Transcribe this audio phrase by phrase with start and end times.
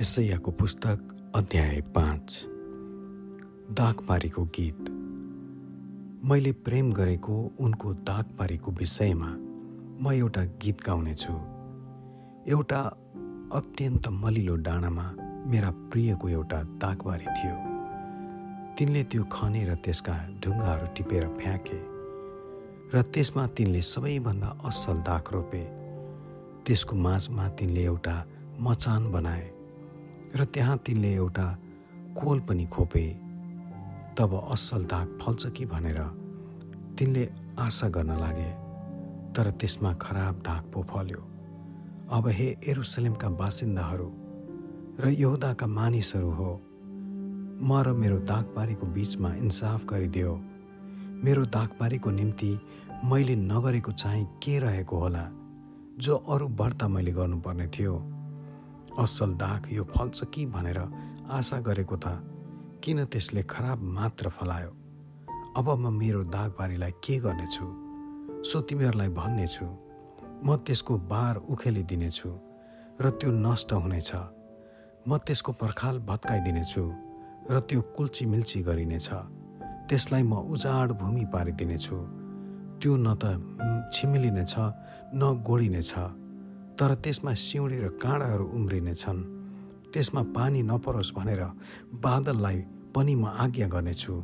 [0.00, 2.44] यसैयाको पुस्तक अध्याय पाँच।
[3.72, 4.78] दागपारीको गीत।
[6.24, 9.26] मैले प्रेम गरेको उनको दागपारीको विषयमा
[10.02, 11.32] म एउटा गीत गाउनेछु।
[12.50, 12.80] एउटा
[13.52, 15.16] अत्यन्त मलिलो डाँडामा
[15.46, 17.56] मेरा प्रियको एउटा दागबारी थियो।
[18.78, 21.80] तिनले त्यो खनेर त्यसका ढुङ्गाहरू टिपेर फ्याँके
[22.94, 25.64] र त्यसमा तिनले सबैभन्दा असल दाग रोपे।
[26.66, 28.26] त्यसको माझमा तिनले एउटा
[28.60, 29.59] मचान बनाए।
[30.34, 31.46] र त्यहाँ तिनले एउटा
[32.16, 33.06] कोल पनि खोपे।
[34.18, 36.00] तब असल दाग फल्छ कि भनेर
[36.98, 37.24] तिनले
[37.58, 38.50] आशा गर्न लागे
[39.34, 41.20] तर त्यसमा खराब दाग पो फल्यो।
[42.12, 44.08] अब हे एरुसलेमका बासिन्दाहरू
[45.00, 46.50] र यहुदाका मानिसहरू हो
[47.62, 50.32] म र मेरो दागबारीको बिचमा इन्साफ गरिदियो।
[51.24, 52.52] मेरो दागबारीको निम्ति
[53.04, 55.24] मैले नगरेको चाहिँ के रहेको होला
[55.98, 57.94] जो अरू बढ्ता मैले गर्नुपर्ने थियो।
[58.98, 60.78] असल दाग यो फल्छ कि भनेर
[61.30, 62.06] आशा गरेको त
[62.82, 64.70] किन त्यसले खराब मात्र फलायो?
[65.56, 67.66] अब म मेरो दागबारीलाई के गर्नेछु?
[68.44, 69.66] सो तिमीहरूलाई भन्नेछु
[70.44, 72.30] म त्यसको बार उखेलिदिनेछु
[73.00, 74.10] र त्यो नष्ट हुनेछ।
[75.08, 76.84] म त्यसको पर्खाल भत्काइदिनेछु
[77.50, 79.08] र त्यो कुल्ची मिल्ची गरिनेछ।
[79.88, 81.96] त्यसलाई म उजाड भूमि पारिदिनेछु।
[82.80, 83.24] त्यो न त
[83.92, 84.54] छिमिलिनेछ
[85.14, 85.92] न गोडिनेछ।
[86.80, 89.20] तर त्यसमा सिउँडी र काँडाहरू उम्रिनेछन्।
[89.92, 91.42] त्यसमा पानी नपरोस् भनेर
[92.00, 92.58] बादललाई
[92.96, 94.14] पनि म आज्ञा गर्नेछु।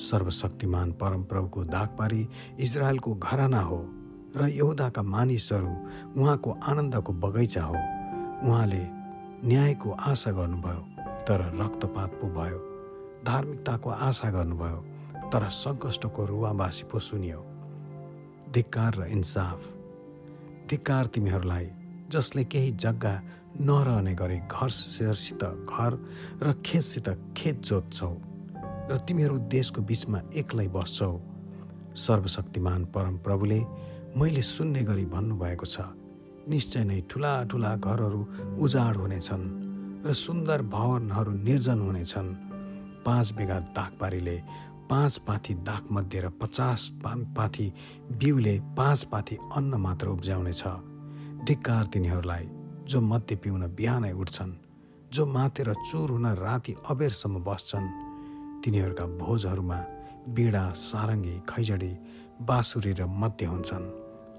[0.00, 2.22] सर्वशक्तिमान परमप्रभुको दागपारी
[2.64, 3.80] इजरायलको घराना हो
[4.36, 5.72] र यहुदाका मानिसहरू
[6.16, 7.76] उहाँको आनन्दको बगैँचा हो।
[8.48, 8.82] उहाँले
[9.44, 10.80] न्यायको आशा गर्नुभयो
[11.28, 12.58] तर रक्तपात पो भयो।
[13.26, 14.80] धार्मिकताको आशा गर्नुभयो
[15.28, 17.40] तर सङ्कष्टको रुवावासी पो सुनियो।
[18.48, 19.60] धिक्कार र इन्साफ।
[20.70, 21.68] धिक्कार तिमीहरूलाई
[22.12, 23.14] जसले केही जग्गा
[23.60, 25.92] नरहने गरी घर शेरसित घर
[26.42, 28.12] र खेतसित खेत जोत्छौ
[28.90, 31.12] र तिमीहरू देशको बिचमा एक्लै बस्छौ।
[31.96, 33.60] सर्वशक्तिमान परमप्रभुले
[34.16, 35.76] मैले सुन्ने गरी भन्नुभएको छ
[36.48, 38.20] निश्चय नै ठुला ठुला घरहरू
[38.64, 39.44] उजाड हुनेछन्
[40.06, 42.28] र सुन्दर भवनहरू निर्जन हुनेछन्।
[43.06, 44.36] पाँच बिघा दागबारीले
[44.90, 47.66] पाँच पाथी दागमध्ये र पचास पाथी
[48.20, 50.62] बिउले पाँच पाथी अन्न मात्र उब्जाउनेछ।
[51.46, 52.48] धिक्कार तिनीहरूलाई।
[52.86, 54.52] जो मध्य पिउन बिहानै उठ्छन्
[55.12, 57.88] जो मातेर चुर हुन राति अबेरसम्म बस्छन्
[58.62, 59.78] तिनीहरूका भोजहरूमा
[60.28, 61.92] बिडा सारङ्गी खैजडी
[62.42, 63.86] बाँसुरी र मध्य हुन्छन्।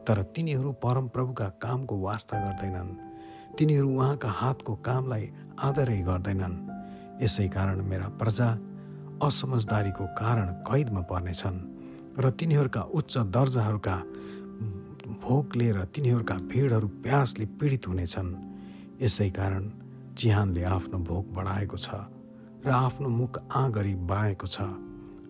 [0.07, 2.95] तर तिनीहरू परमप्रभुका कामको वास्ता गर्दैनन्।
[3.57, 5.25] तिनीहरू उहाँका हातको कामलाई
[5.59, 6.55] आदरै गर्दैनन्।
[7.23, 8.49] यसै कारण मेरा प्रजा
[9.23, 11.59] असमझदारीको कारण कैदमा पर्नेछन्
[12.19, 13.95] र तिनीहरूका उच्च दर्जाहरूका
[15.23, 18.29] भोकले र तिनीहरूका भिडहरू प्यासले पीडित हुनेछन्।
[18.99, 19.63] यसै कारण
[20.19, 21.87] चिहानले आफ्नो भोक बढाएको छ
[22.65, 24.67] र आफ्नो मुख आगरी बाएको छ।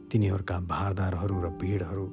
[0.10, 2.06] तिनीहरूका भारदारहरू र भिडहरू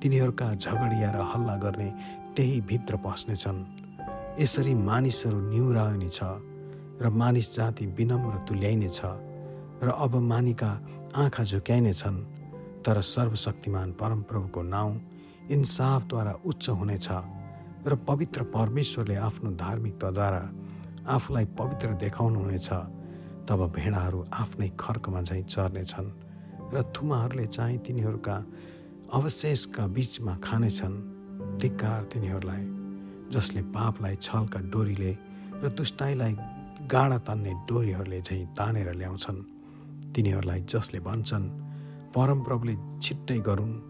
[0.00, 1.88] तिनीहरूका झगडिया र हल्ला गर्ने
[2.32, 3.58] त्यही भित्र पस्नेछन्।
[4.40, 6.20] यसरी मानिसहरू निहुराउने छ
[7.02, 9.00] र मानिस जाति विनम्र तुल्याइने छ
[9.84, 10.70] र अब मानिका
[11.12, 12.24] आँखा झुक्याइने छन्
[12.84, 14.92] तर सर्वशक्तिमान परमप्रभुको नाउँ
[15.50, 17.08] इन्साफद्वारा उच्च हुनेछ
[17.86, 20.42] र पवित्र परमेश्वरले आफ्नो धार्मिकताद्वारा
[21.14, 22.68] आफूलाई पवित्र देखाउनुहुनेछ
[23.48, 26.10] तब भेडाहरू आफ्नै खर्कमा झैँ चर्नेछन्
[26.74, 28.36] र थुमाहरूले चाहिँ तिनीहरूका
[29.16, 30.96] अवशेषका बिचमा खानेछन्
[31.60, 32.64] धिक्कार तिनीहरूलाई
[33.32, 35.12] जसले पापलाई छलका डोरीले
[35.62, 36.34] र दुष्टाइलाई
[36.92, 39.40] गाडा तान्ने डोरीहरूले झैँ तानेर ल्याउँछन्।
[40.12, 41.46] तिनीहरूलाई जसले भन्छन्
[42.14, 43.87] परमप्रभुले छिट्टै गरून्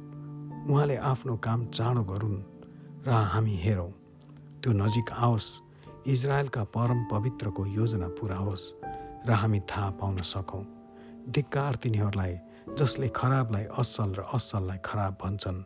[0.69, 2.39] उहाँले आफ्नो काम चाँडो गरून्
[3.07, 3.91] र हामी हेरौँ।
[4.61, 5.49] त्यो नजिक आओस्
[6.07, 8.73] इजरायलका परम पवित्रको योजना पुरा होस्
[9.25, 10.65] र हामी थाहा पाउन सकौँ।
[11.33, 12.35] धिक्कार तिनीहरूलाई
[12.79, 15.65] जसले खराबलाई असल र असललाई खराब भन्छन्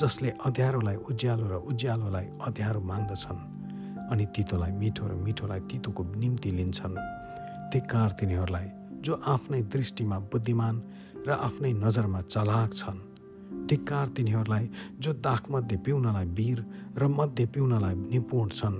[0.00, 3.42] जसले अध्यारोलाई उज्यालो र उज्यालोलाई अध्यारो मान्दछन्
[4.10, 6.94] अनि तितोलाई मिठो र मिठोलाई तितोको निम्ति लिन्छन्।
[7.72, 8.68] धिक्कार तिनीहरूलाई
[9.02, 10.74] जो आफ्नै दृष्टिमा बुद्धिमान
[11.26, 13.15] र आफ्नै नजरमा चलाक छन्।
[13.68, 14.70] धिक्कार तिनीहरूलाई
[15.00, 16.58] जो दागमध्ये पिउनलाई वीर
[16.98, 18.78] र मध्य पिउनलाई निपुण छन्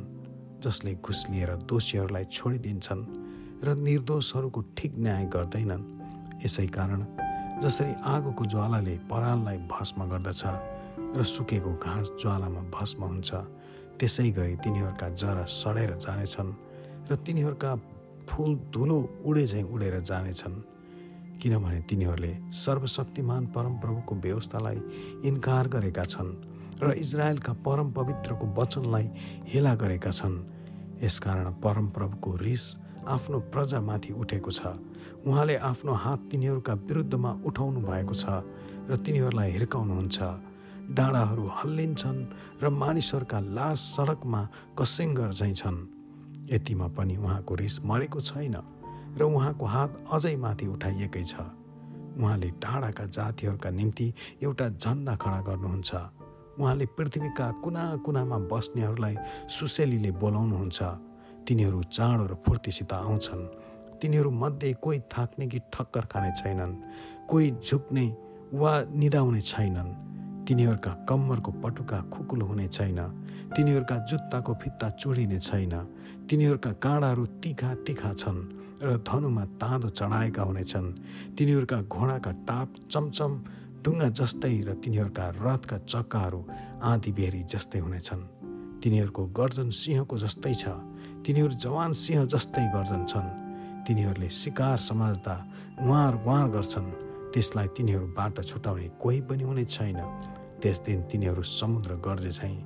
[0.65, 3.03] जसले घुस लिएर दोषीहरूलाई छोडिदिन्छन्
[3.65, 5.83] र निर्दोषहरूको ठिक न्याय गर्दैनन्।
[6.45, 7.01] यसै कारण
[7.63, 10.43] जसरी आगोको ज्वालाले पराललाई भस्म गर्दछ
[11.17, 13.31] र सुकेको घाँस ज्वालामा भस्म हुन्छ
[13.99, 16.51] त्यसै गरी तिनीहरूका जरा सडेर जानेछन्
[17.11, 17.73] र तिनीहरूका
[18.29, 20.76] फुल धुलो उडे झैँ उडेर जानेछन्।
[21.43, 24.81] किनभने तिनीहरूले सर्वशक्तिमान परमप्रभुको व्यवस्थालाई
[25.29, 26.33] इन्कार गरेका छन्
[26.83, 29.07] र इजरायलका परम पवित्रको वचनलाई
[29.53, 30.35] हेला गरेका छन्।
[31.03, 32.65] यसकारण परमप्रभुको रिस
[33.07, 34.61] आफ्नो प्रजामाथि उठेको छ।
[35.27, 38.25] उहाँले आफ्नो हात तिनीहरूका विरुद्धमा उठाउनु भएको छ
[38.91, 40.19] र तिनीहरूलाई हिर्काउनुहुन्छ।
[40.97, 42.21] डाँडाहरू हल्लिन्छन्
[42.63, 44.43] र मानिसहरूका लास सडकमा
[44.79, 45.79] कसेङ्गर झैँ छन्
[46.51, 48.57] यतिमा पनि उहाँको रिस मरेको छैन।
[49.17, 51.35] र उहाँको हात अझै माथि उठाइएकै छ।
[52.21, 55.95] उहाँले टाढाका जातिहरूका निम्ति एउटा झन्डा खडा गर्नुहुन्छ।
[56.61, 59.17] उहाँले पृथ्वीका कुना कुनामा बस्नेहरूलाई
[59.49, 60.83] सुसेलीले बोलाउनुहुन्छ।
[61.49, 63.45] तिनीहरू चाँडो र फुर्तीसित आउँछन्।
[64.01, 66.73] तिनीहरू मध्ये कोही थाक्ने कि ठक्कर खाने छैनन्।
[67.29, 68.17] कोही झुक्ने
[68.55, 69.91] वा निदाउने छैनन्।
[70.49, 72.99] तिनीहरूका कम्मरको पटुका खुकुलो हुने छैन।
[73.57, 75.75] तिनीहरूका जुत्ताको फित्ता चुडिने छैन।
[76.31, 80.87] तिनीहरूका काँडाहरू तिखा तिखा छन्। र धनुमा ताँदो चढाएका हुनेछन्।
[81.37, 83.33] तिनीहरूका घोडाका टाप चमचम
[83.85, 86.41] ढुङ्गा जस्तै र तिनीहरूका रथका चक्काहरू
[86.83, 88.23] आँधी बेरी जस्तै हुनेछन्।
[88.83, 90.65] तिनीहरूको गर्जन सिंहको जस्तै छ।
[91.25, 93.29] तिनीहरू जवान सिंह जस्तै गर्जन छन्।
[93.87, 95.35] तिनीहरूले शिकार समाज्दा
[95.81, 96.89] उहाँर उहाँर गर्छन्।
[97.33, 99.99] त्यसलाई तिनीहरूबाट छुटाउने कोही पनि हुने छैन।
[100.61, 102.59] त्यस दिन तिनीहरू समुद्र गर्जे चाहिँ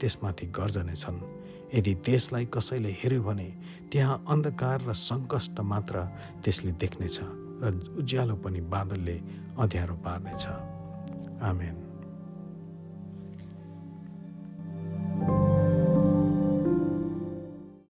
[0.00, 1.35] त्यसमाथि गर्जनेछन्।
[1.74, 3.48] यदि त्यसलाई कसैले हेऱ्यो भने
[3.92, 5.96] त्यहाँ अन्धकार र सङ्कष्ट मात्र
[6.44, 7.16] त्यसले देख्नेछ
[7.62, 9.16] र उज्यालो पनि बादलले
[9.58, 10.44] अँध्यारो पार्नेछ।
[11.42, 11.85] आमेन।